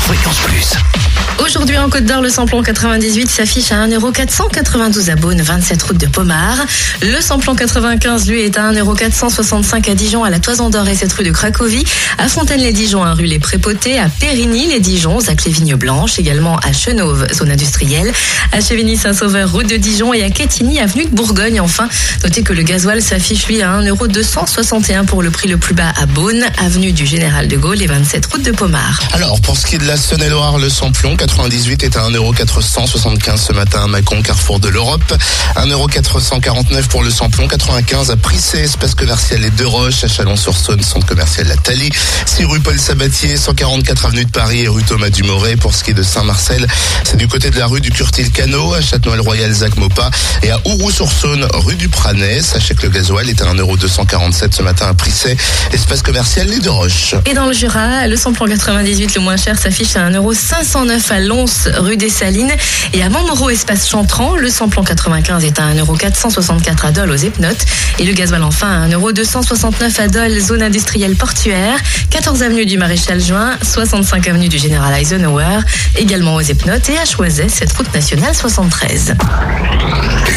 Fréquence 0.00 0.38
Plus. 0.40 0.93
Aujourd'hui 1.38 1.76
en 1.76 1.90
Côte 1.90 2.04
d'Or, 2.04 2.22
le 2.22 2.30
samplon 2.30 2.62
98 2.62 3.28
s'affiche 3.28 3.72
à 3.72 3.86
1,492€ 3.86 5.10
à 5.10 5.16
Beaune, 5.16 5.42
27 5.42 5.82
route 5.82 5.98
de 5.98 6.06
Pomard. 6.06 6.64
Le 7.02 7.20
samplon 7.20 7.56
95, 7.56 8.28
lui, 8.28 8.42
est 8.42 8.56
à 8.56 8.70
1,465€ 8.72 9.90
à 9.90 9.94
Dijon, 9.94 10.22
à 10.22 10.30
la 10.30 10.38
Toison 10.38 10.70
d'Or 10.70 10.86
et 10.88 10.94
7 10.94 11.12
rue 11.12 11.24
de 11.24 11.32
Cracovie. 11.32 11.84
À 12.18 12.28
Fontaine-les-Dijon, 12.28 13.02
à 13.02 13.14
rue 13.14 13.24
Les 13.24 13.40
Prépotés. 13.40 13.98
À 13.98 14.08
Périgny-les-Dijon, 14.08 15.18
à 15.26 15.34
Clévigne-Blanche. 15.34 16.18
Également 16.18 16.56
à 16.58 16.72
Chenauve, 16.72 17.26
zone 17.32 17.50
industrielle. 17.50 18.12
À 18.52 18.60
Chevigny-Saint-Sauveur, 18.60 19.50
route 19.50 19.68
de 19.68 19.76
Dijon. 19.76 20.14
Et 20.14 20.22
à 20.22 20.30
Quetigny, 20.30 20.78
avenue 20.78 21.06
de 21.06 21.14
Bourgogne. 21.14 21.60
Enfin, 21.60 21.88
notez 22.22 22.42
que 22.42 22.52
le 22.52 22.62
gasoil 22.62 23.02
s'affiche, 23.02 23.46
lui, 23.48 23.60
à 23.60 23.80
1,261€ 23.80 25.04
pour 25.04 25.22
le 25.22 25.30
prix 25.30 25.48
le 25.48 25.56
plus 25.56 25.74
bas 25.74 25.92
à 26.00 26.06
Beaune, 26.06 26.44
avenue 26.64 26.92
du 26.92 27.06
Général 27.06 27.48
de 27.48 27.56
Gaulle 27.56 27.82
et 27.82 27.86
27 27.86 28.24
route 28.26 28.42
de 28.42 28.52
Pomard. 28.52 29.00
Alors, 29.12 29.40
pour 29.40 29.56
ce 29.56 29.66
qui 29.66 29.74
est 29.74 29.78
de 29.78 29.86
la 29.86 29.96
Saône-et-Loire, 29.96 30.58
le 30.58 30.68
samplon 30.68 31.16
98 31.26 31.84
est 31.84 31.96
à 31.96 32.02
1,475€ 32.10 33.38
ce 33.38 33.52
matin 33.54 33.84
à 33.84 33.86
Mâcon, 33.86 34.20
carrefour 34.20 34.60
de 34.60 34.68
l'Europe. 34.68 35.14
1,449€ 35.56 36.86
pour 36.88 37.02
le 37.02 37.10
samplon, 37.10 37.48
95 37.48 38.10
à 38.10 38.16
Prissé, 38.16 38.58
espace 38.58 38.94
commercial 38.94 39.40
Les 39.40 39.48
Deux 39.48 39.66
Roches, 39.66 40.04
à 40.04 40.08
Chalon-sur-Saône, 40.08 40.82
centre 40.82 41.06
commercial 41.06 41.46
La 41.46 41.56
Thalie, 41.56 41.88
6 42.26 42.44
rue 42.44 42.60
Paul 42.60 42.78
Sabatier, 42.78 43.38
144 43.38 44.04
avenue 44.04 44.26
de 44.26 44.30
Paris 44.30 44.64
et 44.64 44.68
rue 44.68 44.82
Thomas 44.82 45.08
Dumoré. 45.08 45.56
Pour 45.56 45.74
ce 45.74 45.82
qui 45.82 45.92
est 45.92 45.94
de 45.94 46.02
Saint-Marcel, 46.02 46.66
c'est 47.04 47.16
du 47.16 47.26
côté 47.26 47.48
de 47.48 47.58
la 47.58 47.68
rue 47.68 47.80
du 47.80 47.90
Curtil-Cano, 47.90 48.74
à 48.74 48.82
Châtenois-le-Royal, 48.82 49.50
Zac 49.50 49.78
Mopa 49.78 50.10
et 50.42 50.50
à 50.50 50.60
Ouroux-sur-Saône, 50.66 51.46
rue 51.54 51.76
du 51.76 51.88
Pranais. 51.88 52.42
Sachez 52.42 52.74
que 52.74 52.82
le 52.82 52.90
gasoil 52.90 53.30
est 53.30 53.40
à 53.40 53.46
1,247€ 53.46 54.52
ce 54.52 54.62
matin 54.62 54.88
à 54.88 54.94
Prissé, 54.94 55.38
espace 55.72 56.02
commercial 56.02 56.48
Les 56.48 56.58
Deux 56.58 56.70
Roches. 56.70 57.14
Et 57.24 57.32
dans 57.32 57.46
le 57.46 57.54
Jura, 57.54 58.06
le 58.08 58.16
samplon 58.16 58.46
98 58.46 59.14
le 59.14 59.20
moins 59.22 59.38
cher 59.38 59.58
s'affiche 59.58 59.96
à 59.96 60.10
1,509€ 60.10 61.13
à 61.14 61.20
Lons, 61.20 61.44
rue 61.76 61.96
des 61.96 62.10
Salines. 62.10 62.52
Et 62.92 63.02
à 63.02 63.08
Montmoreau, 63.08 63.48
espace 63.48 63.88
Chantran, 63.88 64.36
le 64.36 64.50
samplon 64.50 64.82
95 64.82 65.44
est 65.44 65.58
à 65.60 65.72
1,464€ 65.72 66.86
à 66.86 66.92
Dole 66.92 67.10
aux 67.10 67.16
Epnotes. 67.16 67.64
Et 67.98 68.04
le 68.04 68.12
gasoil 68.12 68.42
enfin 68.42 68.82
à 68.82 68.88
1,269€ 68.88 70.00
à 70.00 70.08
Dole, 70.08 70.38
zone 70.40 70.62
industrielle 70.62 71.14
portuaire. 71.14 71.78
14 72.10 72.42
avenue 72.42 72.66
du 72.66 72.78
Maréchal 72.78 73.20
Juin, 73.20 73.56
65 73.62 74.26
avenue 74.28 74.48
du 74.48 74.58
Général 74.58 74.92
Eisenhower, 75.00 75.60
également 75.96 76.34
aux 76.34 76.40
Epnotes 76.40 76.88
et 76.90 76.98
à 76.98 77.04
Choiset, 77.04 77.48
cette 77.48 77.72
route 77.72 77.92
nationale 77.94 78.34
73. 78.34 79.14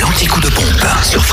L'anti-coup 0.02 0.42
de 0.42 0.50
pompe 0.50 0.86
sur. 1.04 1.28